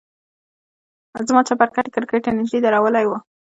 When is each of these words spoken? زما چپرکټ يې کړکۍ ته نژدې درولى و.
زما 1.27 1.41
چپرکټ 1.49 1.85
يې 1.87 1.91
کړکۍ 1.95 2.19
ته 2.25 2.29
نژدې 2.37 2.59
درولى 2.63 3.03
و. 3.07 3.11